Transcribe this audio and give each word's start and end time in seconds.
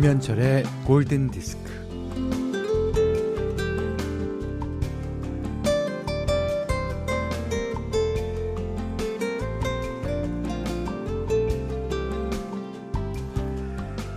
김현철의 0.00 0.64
골든 0.86 1.30
디스크. 1.30 1.70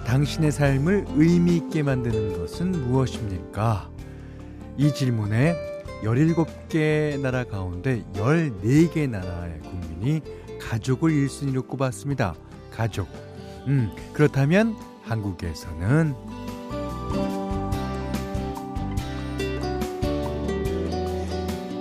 당신의 0.05 0.53
삶을 0.53 1.05
의미 1.15 1.57
있게 1.57 1.83
만드는 1.83 2.37
것은 2.37 2.71
무엇입니까? 2.71 3.91
이 4.77 4.93
질문에 4.93 5.53
17개 6.05 7.19
나라 7.19 7.43
가운데 7.43 8.05
14개 8.13 9.09
나라의 9.09 9.59
국민이 9.59 10.21
가족을 10.61 11.11
1순위로 11.11 11.67
꼽았습니다. 11.67 12.35
가족. 12.71 13.09
음, 13.67 13.91
그렇다면 14.13 14.92
한국에서는 15.03 16.15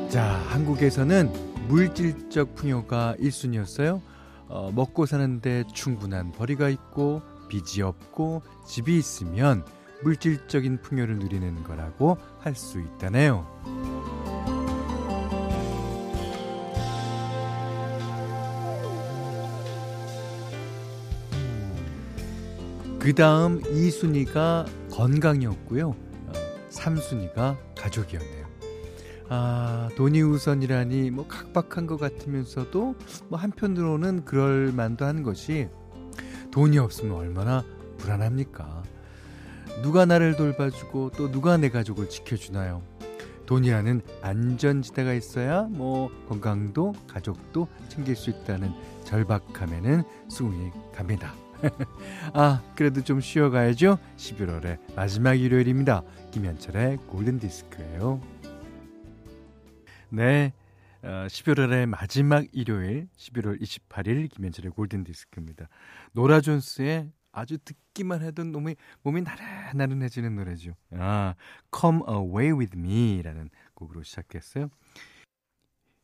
자, 0.09 0.23
한국에서는 0.49 1.33
물질적 1.69 2.55
풍요가 2.55 3.15
1순위였어요. 3.19 4.01
어, 4.49 4.71
먹고 4.75 5.07
사는데 5.07 5.65
충분한 5.73 6.33
벌이가 6.33 6.69
있고 6.69 7.23
빚이 7.49 7.81
없고 7.81 8.43
집이 8.67 8.99
있으면 8.99 9.65
물질적인 10.03 10.83
풍요를 10.83 11.19
누리는 11.19 11.65
거라고 11.65 12.19
할 12.41 12.55
수 12.55 12.81
있다네요. 12.81 13.92
그 23.03 23.13
다음 23.17 23.61
2순위가 23.63 24.65
건강이었고요. 24.93 25.97
3순위가 26.71 27.37
어, 27.37 27.59
가족이었네요. 27.77 28.47
아, 29.29 29.89
돈이 29.97 30.23
우선이라니 30.23 31.11
뭐 31.11 31.27
각박한 31.27 31.89
것 31.89 31.97
같으면서도 31.97 32.95
뭐 33.29 33.39
한편으로는 33.41 34.25
그럴 34.25 34.71
만도 34.71 35.05
한 35.05 35.25
것이 35.25 35.69
돈이 36.53 36.79
없으면 36.79 37.17
얼마나 37.17 37.65
불안합니까? 37.99 38.85
누가 39.83 40.07
나를 40.07 40.37
돌봐주고 40.37 41.11
또 41.17 41.29
누가 41.29 41.57
내 41.57 41.71
가족을 41.71 42.09
지켜주나요? 42.09 42.85
돈이라는 43.47 44.03
안전지대가 44.21 45.13
있어야 45.13 45.63
뭐 45.63 46.09
건강도 46.29 46.93
가족도 47.09 47.67
챙길 47.89 48.15
수 48.15 48.31
있다는 48.31 48.71
절박함에는 49.03 50.05
수긍이 50.29 50.71
갑니다. 50.95 51.42
아, 52.35 52.63
그래도 52.75 53.03
좀 53.03 53.21
쉬어가야죠. 53.21 53.99
11월의 54.17 54.95
마지막 54.95 55.35
일요일입니다. 55.35 56.03
김현철의 56.33 56.99
골든디스크예요. 57.09 58.21
네, 60.11 60.53
어, 61.03 61.27
11월의 61.27 61.87
마지막 61.87 62.47
일요일, 62.53 63.09
11월 63.17 63.61
28일 63.61 64.31
김현철의 64.31 64.73
골든디스크입니다. 64.73 65.69
노라 66.13 66.41
존스의 66.41 67.11
아주 67.33 67.59
듣기만 67.59 68.23
해도 68.23 68.45
몸이, 68.45 68.77
몸이 69.03 69.23
나른나른해지는 69.23 70.35
노래죠. 70.35 70.73
아, 70.93 71.35
Come 71.75 72.03
Away 72.09 72.53
With 72.53 72.79
Me라는 72.79 73.51
곡으로 73.75 74.03
시작했어요. 74.03 74.69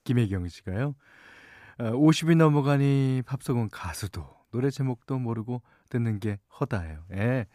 김혜경 0.04 0.48
씨가요. 0.48 0.94
50이 1.78 2.32
어, 2.32 2.34
넘어가니 2.34 3.22
팝송은 3.26 3.68
가수도 3.68 4.37
노래 4.50 4.70
제목도 4.70 5.18
모르고 5.18 5.62
듣는 5.90 6.20
게 6.20 6.38
허다해요. 6.58 7.04
예. 7.12 7.46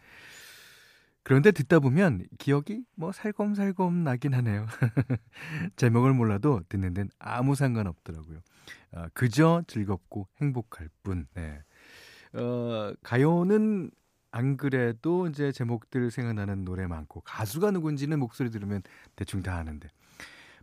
그런데 1.22 1.52
듣다 1.52 1.78
보면 1.78 2.26
기억이 2.38 2.84
뭐 2.94 3.10
살검살검 3.10 4.04
나긴 4.04 4.34
하네요. 4.34 4.66
제목을 5.76 6.12
몰라도 6.12 6.62
듣는 6.68 6.92
데는 6.92 7.10
아무 7.18 7.54
상관 7.54 7.86
없더라고요. 7.86 8.40
어, 8.92 9.06
그저 9.14 9.62
즐겁고 9.66 10.28
행복할 10.40 10.90
뿐. 11.02 11.26
네. 11.34 11.62
어, 12.34 12.92
가요는 13.02 13.90
안 14.32 14.56
그래도 14.56 15.28
이제 15.28 15.50
제목들 15.52 16.10
생각나는 16.10 16.64
노래 16.64 16.86
많고 16.86 17.20
가수가 17.20 17.70
누군지는 17.70 18.18
목소리 18.18 18.50
들으면 18.50 18.82
대충 19.14 19.42
다 19.42 19.56
아는데 19.56 19.88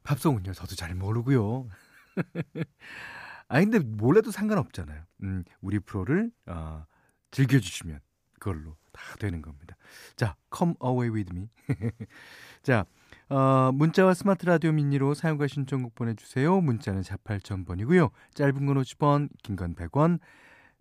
팝송은요 0.03 0.53
저도 0.53 0.75
잘 0.75 0.94
모르고요. 0.94 1.68
아니 3.51 3.66
근데 3.66 3.79
몰라도 3.79 4.31
상관없잖아요. 4.31 5.03
음, 5.23 5.44
우리 5.59 5.79
프로를 5.79 6.31
어, 6.45 6.85
즐겨주시면 7.31 8.00
그걸로 8.39 8.78
다 8.94 9.01
되는 9.19 9.41
겁니다. 9.41 9.75
자, 10.16 10.35
come 10.56 10.73
away 10.81 11.09
with 11.13 11.35
me. 11.35 11.50
자, 12.63 12.85
어, 13.28 13.72
문자와 13.73 14.13
스마트 14.13 14.45
라디오 14.45 14.72
미니로 14.72 15.13
사용과 15.16 15.47
신청곡 15.47 15.95
보내주세요. 15.95 16.62
문자는 16.62 17.03
4 17.03 17.17
8000번이고요. 17.17 18.12
짧은 18.34 18.66
건 18.66 18.78
50원, 18.81 19.28
긴 19.44 19.57
건 19.57 19.75
100원, 19.75 20.19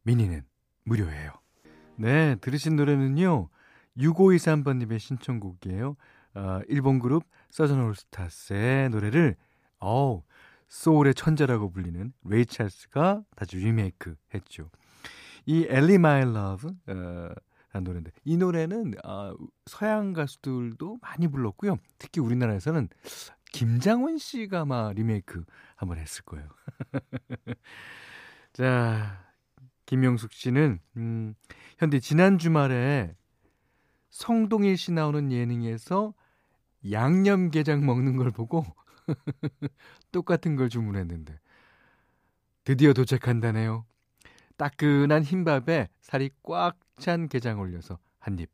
미니는 0.05 0.43
무료예요. 0.85 1.33
네, 1.97 2.37
들으신 2.37 2.77
노래는요. 2.77 3.49
6523번님의 3.99 5.01
신청곡이에요. 5.01 5.97
어, 6.35 6.61
일본 6.69 7.01
그룹 7.01 7.25
서던 7.51 7.81
올스타스의 7.81 8.91
노래를 8.91 9.35
어우 9.81 10.23
소울의 10.71 11.15
천재라고 11.15 11.71
불리는 11.71 12.13
레이 12.25 12.47
찰스가 12.47 13.23
다시 13.37 13.57
리메이크 13.57 14.15
했죠. 14.35 14.71
이 15.45 15.67
Ellie 15.69 15.99
My 15.99 16.25
Love 16.25 16.69
어, 16.87 17.29
라는 17.73 17.85
노래인데 17.85 18.13
이 18.25 18.37
노래는 18.37 18.95
어, 19.05 19.35
서양 19.67 20.13
가수들도 20.13 20.99
많이 21.03 21.29
불렀고요. 21.29 21.77
특히 21.99 22.21
우리나라에서는 22.21 22.89
김장훈 23.53 24.19
씨가 24.19 24.61
아마 24.61 24.93
리메이크 24.93 25.45
한번 25.75 25.99
했을 25.99 26.23
거예요. 26.25 26.49
자, 28.53 29.27
김명숙 29.87 30.33
씨는 30.33 30.79
음, 30.97 31.35
현대 31.79 31.99
지난 31.99 32.39
주말에 32.39 33.17
성동일 34.11 34.77
씨 34.77 34.93
나오는 34.93 35.33
예능에서 35.33 36.15
양념게장 36.91 37.85
먹는 37.85 38.17
걸 38.17 38.31
보고 38.31 38.65
똑같은 40.13 40.57
걸 40.57 40.69
주문했는데 40.69 41.39
드디어 42.65 42.93
도착한다네요. 42.93 43.85
따끈한 44.57 45.23
흰밥에 45.23 45.89
살이 46.01 46.31
꽉 46.43 46.79
찬 47.01 47.29
게장 47.29 47.59
올려서 47.59 47.99
한 48.19 48.39
입. 48.39 48.51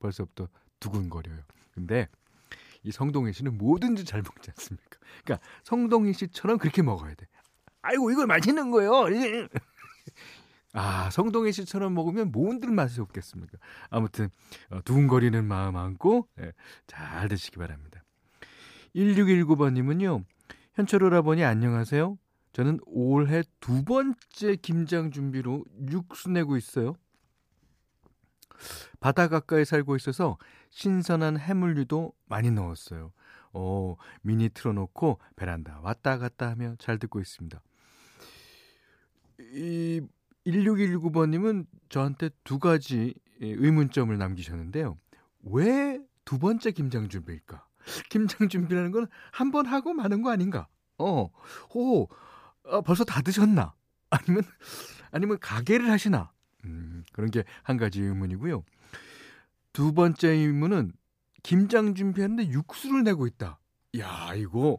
벌써부터 0.00 0.48
두근거려요. 0.80 1.40
근데 1.72 2.08
이 2.82 2.90
성동희 2.90 3.32
씨는 3.32 3.58
뭐든지 3.58 4.04
잘 4.04 4.22
먹지 4.22 4.50
않습니까? 4.50 4.98
그러니까 5.24 5.46
성동희 5.62 6.12
씨처럼 6.14 6.58
그렇게 6.58 6.82
먹어야 6.82 7.14
돼. 7.14 7.26
아이고 7.82 8.10
이거 8.10 8.26
맛있는 8.26 8.70
거예요. 8.70 9.04
아 10.72 11.10
성동희 11.10 11.52
씨처럼 11.52 11.94
먹으면 11.94 12.32
뭔들 12.32 12.70
맛이 12.70 13.00
없겠습니까? 13.00 13.58
아무튼 13.90 14.30
어, 14.70 14.80
두근거리는 14.82 15.44
마음 15.44 15.76
안고 15.76 16.28
네, 16.36 16.52
잘 16.86 17.28
드시기 17.28 17.58
바랍니다. 17.58 18.03
1619번님은요. 18.94 20.24
현철 20.74 21.02
오라버니 21.02 21.44
안녕하세요. 21.44 22.18
저는 22.52 22.78
올해 22.86 23.42
두 23.60 23.84
번째 23.84 24.56
김장 24.56 25.10
준비로 25.10 25.64
육수 25.90 26.30
내고 26.30 26.56
있어요. 26.56 26.94
바다 29.00 29.28
가까이 29.28 29.64
살고 29.64 29.96
있어서 29.96 30.38
신선한 30.70 31.38
해물류도 31.38 32.12
많이 32.26 32.50
넣었어요. 32.50 33.12
어, 33.52 33.96
미니 34.22 34.48
틀어놓고 34.48 35.20
베란다 35.36 35.80
왔다 35.82 36.18
갔다 36.18 36.50
하며 36.50 36.76
잘 36.78 36.98
듣고 36.98 37.20
있습니다. 37.20 37.60
이 39.40 40.00
1619번님은 40.46 41.66
저한테 41.88 42.30
두 42.44 42.58
가지 42.58 43.14
의문점을 43.40 44.16
남기셨는데요. 44.16 44.96
왜 45.42 46.00
두 46.24 46.38
번째 46.38 46.70
김장 46.70 47.08
준비일까? 47.08 47.66
김장 48.10 48.48
준비라는 48.48 48.90
건 48.92 49.06
한 49.32 49.50
번 49.50 49.66
하고 49.66 49.92
마는 49.94 50.22
거 50.22 50.30
아닌가? 50.30 50.68
어, 50.98 51.28
오, 51.74 52.08
어, 52.64 52.80
벌써 52.82 53.04
다 53.04 53.20
드셨나? 53.22 53.74
아니면, 54.10 54.42
아니면 55.10 55.38
가게를 55.40 55.90
하시나? 55.90 56.32
음, 56.64 57.04
그런 57.12 57.30
게 57.30 57.42
한 57.62 57.76
가지 57.76 58.00
의문이고요. 58.00 58.64
두 59.72 59.92
번째 59.92 60.28
의문은 60.28 60.92
김장 61.42 61.94
준비하는데 61.94 62.48
육수를 62.48 63.02
내고 63.02 63.26
있다. 63.26 63.58
야, 63.98 64.32
이거, 64.34 64.78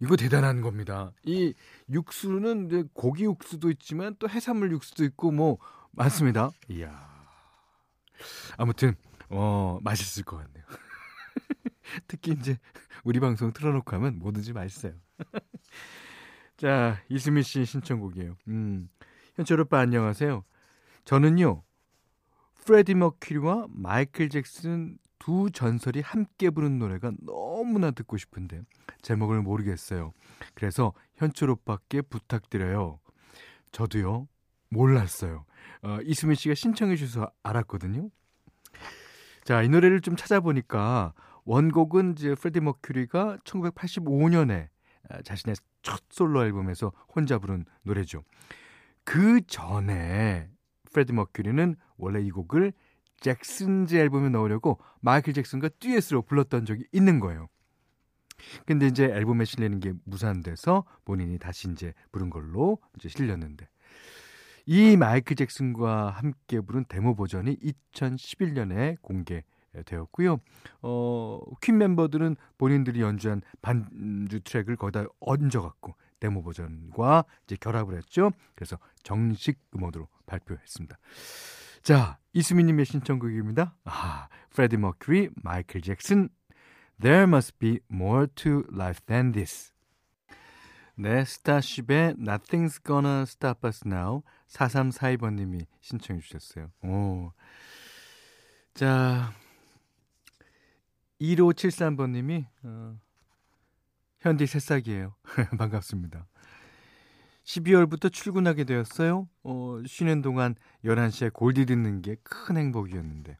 이거 0.00 0.16
대단한 0.16 0.60
겁니다. 0.60 1.12
이 1.24 1.54
육수는 1.90 2.88
고기 2.92 3.24
육수도 3.24 3.70
있지만 3.70 4.16
또 4.18 4.28
해산물 4.28 4.72
육수도 4.72 5.04
있고 5.04 5.30
뭐 5.30 5.58
많습니다. 5.92 6.50
이야. 6.68 7.08
아무튼, 8.58 8.94
어, 9.28 9.78
맛있을 9.82 10.24
것 10.24 10.36
같네요. 10.38 10.64
특히 12.06 12.32
이제 12.32 12.56
우리 13.04 13.20
방송 13.20 13.52
틀어놓고 13.52 13.94
하면 13.96 14.18
뭐든지 14.18 14.52
맛있어요. 14.52 14.94
자, 16.56 17.00
이수미 17.08 17.42
씨 17.42 17.64
신청곡이에요. 17.64 18.36
음, 18.48 18.88
현철 19.34 19.60
오빠 19.60 19.78
안녕하세요. 19.80 20.44
저는요, 21.04 21.62
프레디 22.64 22.94
머큐리와 22.94 23.66
마이클 23.70 24.28
잭슨 24.28 24.98
두 25.18 25.50
전설이 25.50 26.00
함께 26.00 26.50
부른 26.50 26.78
노래가 26.78 27.12
너무나 27.20 27.90
듣고 27.90 28.16
싶은데 28.16 28.62
제목을 29.02 29.42
모르겠어요. 29.42 30.12
그래서 30.54 30.92
현철 31.16 31.50
오빠께 31.50 32.02
부탁드려요. 32.02 33.00
저도요 33.72 34.28
몰랐어요. 34.70 35.44
어, 35.82 35.98
이수민 36.04 36.36
씨가 36.36 36.54
신청해 36.54 36.96
주셔서 36.96 37.30
알았거든요. 37.42 38.08
자, 39.44 39.62
이 39.62 39.68
노래를 39.68 40.00
좀 40.00 40.16
찾아보니까 40.16 41.12
원곡은 41.50 42.12
이제 42.12 42.36
프레디 42.36 42.60
머큐리가 42.60 43.38
1985년에 43.42 44.68
아, 45.08 45.22
자신의 45.22 45.56
첫 45.82 46.00
솔로 46.10 46.44
앨범에서 46.44 46.92
혼자 47.12 47.40
부른 47.40 47.64
노래죠. 47.82 48.22
그 49.02 49.40
전에 49.48 50.48
프레디 50.92 51.12
머큐리는 51.12 51.74
원래 51.96 52.20
이 52.20 52.30
곡을 52.30 52.72
잭슨즈 53.18 53.96
앨범에 53.96 54.28
넣으려고 54.28 54.78
마이클 55.00 55.32
잭슨과 55.32 55.70
듀엣으로 55.80 56.22
불렀던 56.22 56.66
적이 56.66 56.84
있는 56.92 57.18
거예요. 57.18 57.48
근데 58.64 58.86
이제 58.86 59.06
앨범에 59.06 59.44
실리는 59.44 59.80
게 59.80 59.92
무산돼서 60.04 60.84
본인이 61.04 61.36
다시 61.36 61.68
이제 61.68 61.92
부른 62.12 62.30
걸로 62.30 62.78
이제 62.96 63.08
실렸는데 63.08 63.68
이 64.66 64.96
마이클 64.96 65.34
잭슨과 65.34 66.10
함께 66.10 66.60
부른 66.60 66.84
데모 66.88 67.16
버전이 67.16 67.56
2011년에 67.56 69.02
공개 69.02 69.42
되었고요. 69.84 70.38
어, 70.82 71.40
퀸 71.60 71.78
멤버들은 71.78 72.36
본인들이 72.58 73.00
연주한 73.00 73.42
반주 73.62 74.40
트랙을 74.40 74.76
거기다 74.76 75.04
얹어갖고 75.20 75.94
데모 76.18 76.42
버전과 76.42 77.24
이제 77.44 77.56
결합을 77.56 77.96
했죠. 77.96 78.30
그래서 78.54 78.78
정식 79.02 79.58
음원으로 79.74 80.08
발표했습니다. 80.26 80.98
자, 81.82 82.18
이수민님의 82.34 82.84
신청곡입니다. 82.84 83.74
아, 83.84 84.28
프레디 84.50 84.76
머큐리, 84.76 85.30
마이클 85.42 85.80
잭슨, 85.80 86.28
There 87.00 87.22
must 87.22 87.58
be 87.58 87.80
more 87.90 88.26
to 88.26 88.64
life 88.70 89.00
than 89.06 89.32
this. 89.32 89.72
네, 90.96 91.24
스타쉽의 91.24 92.16
Nothing's 92.18 92.84
Gonna 92.84 93.22
Stop 93.22 93.66
Us 93.66 93.80
Now 93.86 94.22
4342번님이 94.48 95.64
신청해 95.80 96.20
주셨어요. 96.20 96.70
오. 96.82 97.32
자, 98.74 99.32
1573번님이 101.20 102.46
어, 102.64 102.98
현디 104.20 104.46
새싹이에요. 104.46 105.14
반갑습니다. 105.58 106.26
12월부터 107.44 108.12
출근하게 108.12 108.64
되었어요. 108.64 109.28
어, 109.42 109.80
쉬는 109.86 110.22
동안 110.22 110.54
11시에 110.84 111.32
골디 111.32 111.66
듣는 111.66 112.02
게 112.02 112.16
큰 112.22 112.56
행복이었는데. 112.56 113.36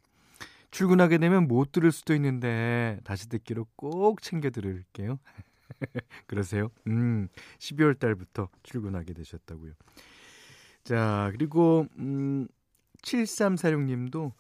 출근하게 0.71 1.19
되면 1.19 1.49
못 1.49 1.73
들을 1.73 1.91
수도 1.91 2.15
있는데 2.15 3.01
다시 3.03 3.29
듣기로 3.29 3.67
꼭 3.77 4.23
챙겨 4.23 4.51
들을게요. 4.51 5.19
그러세요? 6.27 6.69
음, 6.87 7.29
12월 7.59 7.99
달부터 7.99 8.49
출근하게 8.63 9.15
되셨다고요. 9.15 9.73
자, 10.85 11.31
그리고 11.33 11.87
음 11.99 12.47
7346님도 13.03 14.33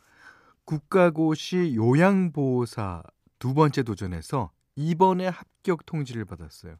국가고시 0.64 1.74
요양보호사 1.74 3.02
두 3.40 3.54
번째 3.54 3.82
도전에서 3.82 4.52
이번에 4.76 5.26
합격 5.26 5.84
통지를 5.86 6.24
받았어요. 6.24 6.76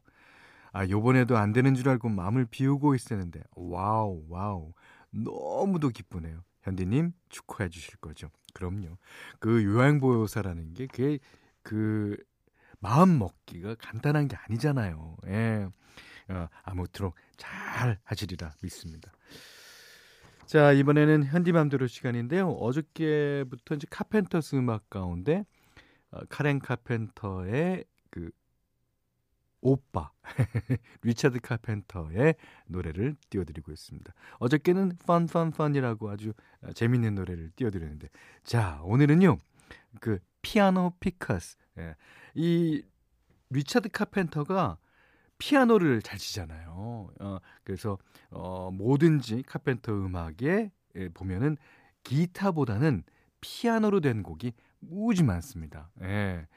아, 0.71 0.87
요번에도 0.87 1.37
안 1.37 1.51
되는 1.51 1.75
줄 1.75 1.89
알고 1.89 2.07
마음을 2.07 2.45
비우고 2.45 2.95
있었는데, 2.95 3.43
와우, 3.55 4.23
와우. 4.29 4.71
너무도 5.09 5.89
기쁘네요. 5.89 6.45
현디님, 6.61 7.11
축하해 7.27 7.69
주실 7.69 7.97
거죠? 7.97 8.29
그럼요. 8.53 8.97
그 9.39 9.65
요양보호사라는 9.65 10.73
게, 10.73 10.87
그게, 10.87 11.19
그, 11.61 12.15
마음 12.79 13.19
먹기가 13.19 13.75
간단한 13.75 14.27
게 14.27 14.37
아니잖아요. 14.37 15.17
예. 15.27 15.67
어, 16.29 16.47
아무쪼록 16.63 17.15
잘 17.37 17.99
하시리라 18.03 18.53
믿습니다. 18.61 19.11
자, 20.45 20.71
이번에는 20.71 21.25
현디맘대로 21.25 21.87
시간인데요. 21.87 22.49
어저께부터 22.49 23.75
이제 23.75 23.87
카펜터스 23.89 24.55
음악 24.55 24.89
가운데, 24.89 25.39
어, 25.39 25.45
카렌 26.29 26.59
카펜터의 26.59 27.85
그 28.09 28.31
오빠 29.61 30.11
리차드 31.03 31.39
카펜터의 31.39 32.35
노래를 32.67 33.15
띄워드리고 33.29 33.71
있습니다. 33.71 34.13
어저께는 34.39 34.93
Fun이라고 35.03 36.09
아주 36.09 36.33
재밌는 36.73 37.15
노래를 37.15 37.51
띄워드렸는데 37.55 38.09
자 38.43 38.81
오늘은요 38.83 39.37
그 39.99 40.19
Piano 40.41 40.93
Pickers 40.99 41.57
예. 41.77 41.95
이 42.33 42.83
리차드 43.49 43.89
카펜터가 43.89 44.77
피아노를 45.37 46.01
잘 46.01 46.19
치잖아요. 46.19 47.09
어, 47.19 47.37
그래서 47.63 47.97
어, 48.29 48.69
뭐든지 48.71 49.43
카펜터 49.43 49.91
음악에 49.91 50.71
예, 50.95 51.09
보면은 51.09 51.57
기타보다는 52.03 53.03
피아노로 53.41 54.01
된 54.01 54.23
곡이 54.23 54.53
무지 54.81 55.23
많습니다. 55.23 55.91
예. 56.01 56.47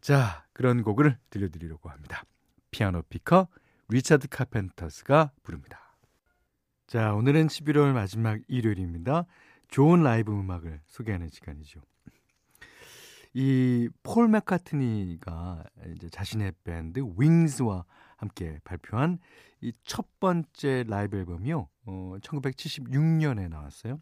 자, 0.00 0.46
그런 0.52 0.82
곡을 0.82 1.18
들려드리려고 1.30 1.90
합니다. 1.90 2.22
피아노 2.70 3.02
피커 3.02 3.48
리차드 3.88 4.28
카펜터스가 4.28 5.32
부릅니다. 5.42 5.96
자, 6.86 7.12
오늘은 7.14 7.48
11월 7.48 7.92
마지막 7.92 8.40
일요일입니다. 8.48 9.26
좋은 9.68 10.02
라이브 10.02 10.32
음악을 10.32 10.80
소개하는 10.86 11.28
시간이죠. 11.28 11.80
이 13.34 13.88
폴 14.02 14.28
맥카트니가 14.28 15.62
이제 15.94 16.08
자신의 16.08 16.52
밴드 16.64 17.00
윙스와 17.16 17.84
함께 18.16 18.58
발표한 18.64 19.18
이 19.60 19.72
첫 19.84 20.06
번째 20.18 20.84
라이브 20.88 21.16
앨범이요. 21.18 21.68
어, 21.86 22.14
1976년에 22.22 23.48
나왔어요. 23.48 24.00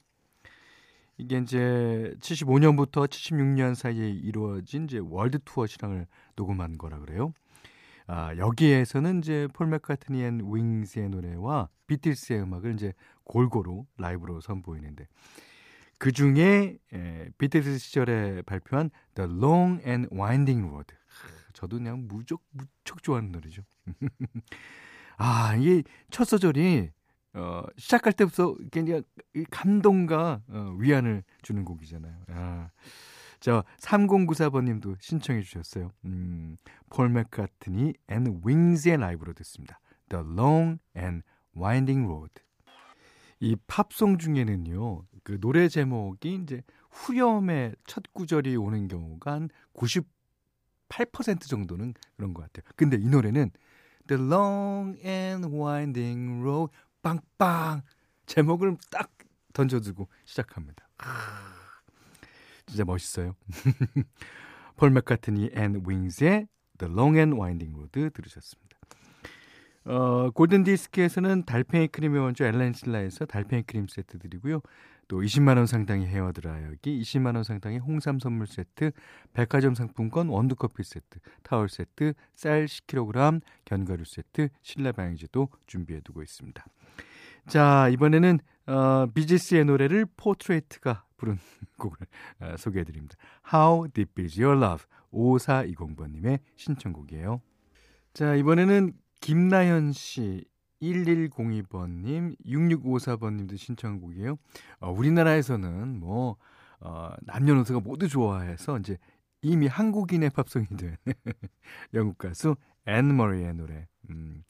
이게 1.19 1.39
이제 1.39 2.15
75년부터 2.21 3.09
76년 3.09 3.75
사이에 3.75 4.09
이루어진 4.09 4.85
이제 4.85 4.99
월드 5.03 5.39
투어 5.45 5.67
실황을 5.67 6.07
녹음한 6.37 6.79
거라 6.79 7.01
그래요. 7.01 7.33
아, 8.07 8.35
여기에서는 8.37 9.19
이제 9.19 9.49
폴 9.53 9.67
맥카트니 9.67 10.23
앤 10.23 10.41
윙스의 10.45 11.11
노래와 11.11 11.69
비틀스의 11.89 12.41
음악을 12.43 12.75
이제 12.75 12.93
골고루 13.25 13.85
라이브로 13.99 14.41
선보이는데 14.41 15.07
그 15.99 16.13
중에 16.13 16.79
비틀스 17.37 17.79
시절에 17.79 18.43
발표한 18.43 18.91
The 19.15 19.31
Long 19.31 19.83
and 19.87 20.09
Winding 20.15 20.67
Road. 20.69 20.95
저도 21.53 21.79
그냥 21.79 22.41
무척 22.51 22.77
무척 22.77 23.03
좋아하는 23.03 23.33
노래죠. 23.33 23.63
아, 25.19 25.57
이게 25.57 25.83
첫 26.11 26.25
소절이 26.25 26.91
어, 27.35 27.63
시작할 27.77 28.13
때부터 28.13 28.57
굉장히 28.71 29.03
감동과 29.51 30.43
어, 30.49 30.77
위안을 30.79 31.23
주는 31.43 31.65
곡이잖아요. 31.65 32.15
아. 32.29 32.71
자, 33.41 33.63
3094번님도 33.79 34.97
신청해 35.01 35.43
주셨어요. 35.43 35.91
음, 36.05 36.57
폴 36.91 37.09
맥카트니 37.11 37.95
앤 38.09 38.41
윙즈의 38.45 38.97
라이브로 38.97 39.33
듣습니다. 39.35 39.79
The 40.09 40.25
Long 40.25 40.79
and 40.97 41.23
Winding 41.57 42.07
Road. 42.07 42.35
이 43.41 43.55
팝송 43.69 44.19
중에는요, 44.19 45.03
그 45.23 45.39
노래 45.39 45.69
제목이 45.69 46.35
이제 46.43 46.63
후렴의 46.91 47.77
첫 47.87 48.03
구절이 48.13 48.57
오는 48.57 48.89
경우가 48.89 49.33
한 49.33 49.49
98% 49.75 51.49
정도는 51.49 51.95
그런 52.17 52.35
것 52.35 52.43
같아요. 52.43 52.69
근데 52.75 52.97
이 52.97 53.09
노래는 53.09 53.53
The 54.09 54.21
Long 54.21 54.99
and 55.07 55.47
Winding 55.47 56.41
Road 56.41 56.73
빵빵 57.03 57.83
제목을 58.27 58.77
딱 58.91 59.11
던져두고 59.53 60.09
시작합니다. 60.25 60.89
진짜 62.67 62.85
멋있어요. 62.85 63.35
폴 64.77 64.91
맥카트니 64.91 65.51
앤 65.55 65.83
윙즈의 65.87 66.47
The 66.79 66.93
Long 66.93 67.17
and 67.19 67.37
Winding 67.37 67.75
Road 67.75 68.11
들으셨습니다. 68.11 68.79
어, 69.85 70.31
골든 70.31 70.65
디스크에서는 70.65 71.45
달팽이 71.45 71.89
크림의 71.89 72.21
원조 72.21 72.45
엘렌실라에서 72.45 73.25
달팽이 73.25 73.63
크림 73.63 73.89
세트 73.89 74.19
드리고요. 74.19 74.61
또 75.09 75.23
20만 75.23 75.57
원 75.57 75.67
상당의 75.67 76.07
헤어 76.07 76.33
드라이어기, 76.33 77.01
20만 77.01 77.35
원 77.35 77.43
상당의 77.43 77.79
홍삼 77.79 78.19
선물 78.19 78.47
세트, 78.47 78.93
백화점 79.33 79.75
상품권 79.75 80.29
원두 80.29 80.55
커피 80.55 80.83
세트, 80.85 81.19
타월 81.43 81.71
세트, 81.71 82.13
쌀 82.35 82.67
10kg, 82.67 83.41
견과류 83.65 84.05
세트, 84.05 84.51
실내 84.61 84.93
방향제도 84.93 85.49
준비해 85.67 86.01
두고 86.01 86.23
있습니다. 86.23 86.63
자, 87.49 87.89
이번에는 87.89 88.41
어, 88.67 89.07
비지스의 89.15 89.65
노래를 89.65 90.07
포트레이트가 90.19 91.05
부른 91.17 91.39
곡을 91.79 91.97
어, 92.41 92.57
소개해 92.59 92.85
드립니다. 92.85 93.17
How 93.51 93.89
Deep 93.89 94.23
Is 94.23 94.39
Your 94.39 94.63
Love 94.63 94.85
5420번님의 95.11 96.41
신청곡이에요. 96.57 97.41
자, 98.13 98.35
이번에는 98.35 98.93
김나현 99.23 99.93
씨 99.93 100.45
1102번님, 100.83 102.37
6654번님도 102.45 103.57
신청곡이에요. 103.57 104.37
어, 104.81 104.91
우리나라에서는 104.91 105.99
뭐 106.01 106.37
어, 106.81 107.11
남녀노소가 107.23 107.81
모두 107.81 108.09
좋아해서 108.09 108.79
이제 108.79 108.99
이미 109.41 109.67
한국인의 109.67 110.31
팝송이 110.37 110.67
된 110.77 110.97
영국 111.95 112.19
가수 112.19 112.57
앤 112.87 113.17
머리의 113.17 113.55
노래. 113.55 113.89
음, 114.11 114.45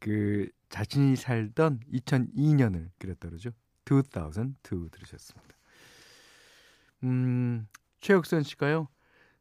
그 0.00 0.48
자신이 0.70 1.14
살던 1.16 1.80
2002년을 1.92 2.90
그렸다 2.98 3.28
그러죠. 3.28 3.50
2002 3.84 4.90
들으셨습니다. 4.90 5.56
음, 7.04 7.66
최혁선 8.00 8.42
씨가요. 8.42 8.88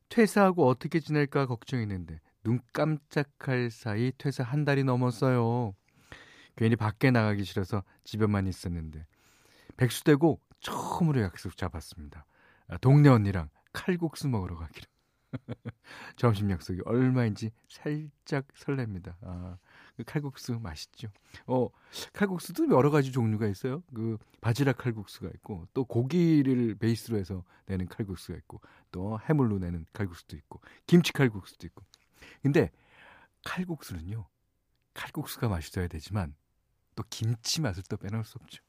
퇴사하고 0.10 0.68
어떻게 0.68 1.00
지낼까 1.00 1.46
걱정했는데 1.46 2.20
눈 2.44 2.60
깜짝할 2.74 3.70
사이 3.70 4.12
퇴사 4.18 4.44
한 4.44 4.66
달이 4.66 4.84
넘었어요. 4.84 5.76
괜히 6.56 6.76
밖에 6.76 7.12
나가기 7.12 7.44
싫어서 7.44 7.84
집에만 8.04 8.48
있었는데 8.48 9.06
백수되고 9.78 10.42
처음으로 10.60 11.22
약속 11.22 11.56
잡았습니다. 11.56 12.26
아, 12.68 12.78
동네 12.78 13.10
언니랑 13.10 13.50
칼국수 13.72 14.28
먹으러 14.28 14.58
가기로. 14.58 14.88
점심 16.18 16.50
약속이 16.50 16.82
얼마인지 16.86 17.52
살짝 17.68 18.48
설렙니다. 18.50 19.16
아, 19.22 19.58
그 19.58 19.69
칼국수 20.04 20.60
맛있죠. 20.60 21.10
어, 21.48 21.70
칼국수도 22.14 22.70
여러 22.70 22.90
가지 22.92 23.12
종류가 23.12 23.48
있어요. 23.48 23.84
그 23.94 24.18
바지락 24.42 24.78
칼국수가 24.78 25.30
있고 25.36 25.68
또 25.74 25.86
고기를 25.86 26.76
베이스로 26.76 27.18
해서 27.18 27.44
내는 27.66 27.88
칼국수가 27.88 28.38
있고 28.40 28.62
또 28.92 29.20
해물로 29.28 29.60
내는 29.60 29.86
칼국수도 29.94 30.36
있고 30.38 30.62
김치 30.88 31.14
칼국수도 31.14 31.68
있고. 31.68 31.84
근데 32.42 32.72
칼국수는요. 33.46 34.28
칼국수가 34.94 35.48
맛있어야 35.48 35.88
되지만 35.88 36.36
또 36.96 37.04
김치 37.10 37.62
맛을 37.62 37.84
또 37.90 37.98
빼놓을 37.98 38.24
수 38.26 38.38
없죠. 38.42 38.62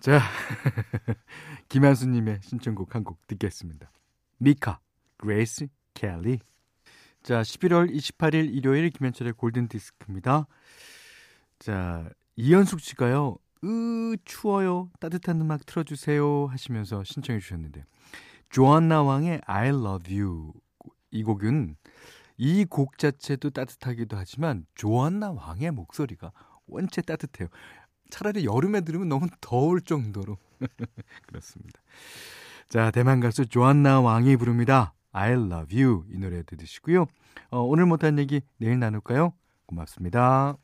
자, 0.00 0.20
김한수님의 1.68 2.40
신청곡 2.42 2.94
한 2.94 3.02
곡 3.04 3.26
듣겠습니다. 3.26 3.90
미카, 4.38 4.80
그레이스, 5.16 5.68
켈리. 5.94 6.38
자, 7.28 7.42
11월 7.42 7.94
28일 7.94 8.54
일요일 8.54 8.88
김현철의 8.88 9.34
골든 9.34 9.68
디스크입니다. 9.68 10.46
자, 11.58 12.08
이현숙 12.36 12.80
씨가요. 12.80 13.36
으, 13.64 14.16
추워요. 14.24 14.88
따뜻한 14.98 15.38
음악 15.42 15.66
틀어 15.66 15.82
주세요. 15.82 16.46
하시면서 16.46 17.04
신청해 17.04 17.38
주셨는데. 17.40 17.84
조안나 18.48 19.02
왕의 19.02 19.42
I 19.44 19.68
love 19.68 20.18
you. 20.18 20.54
이 21.10 21.22
곡은 21.22 21.76
이 22.38 22.64
곡 22.64 22.96
자체도 22.96 23.50
따뜻하기도 23.50 24.16
하지만 24.16 24.64
조안나 24.74 25.32
왕의 25.32 25.72
목소리가 25.72 26.32
원체 26.66 27.02
따뜻해요. 27.02 27.48
차라리 28.08 28.46
여름에 28.46 28.80
들으면 28.80 29.10
너무 29.10 29.26
더울 29.42 29.82
정도로. 29.82 30.38
그렇습니다. 31.28 31.78
자, 32.70 32.90
대만 32.90 33.20
가수 33.20 33.44
조안나 33.44 34.00
왕이 34.00 34.38
부릅니다. 34.38 34.94
I 35.12 35.32
love 35.32 35.80
you. 35.80 36.04
이 36.12 36.18
노래 36.18 36.42
들으시고요. 36.42 37.06
어, 37.50 37.60
오늘 37.60 37.86
못한 37.86 38.18
얘기 38.18 38.42
내일 38.58 38.78
나눌까요? 38.78 39.32
고맙습니다. 39.66 40.58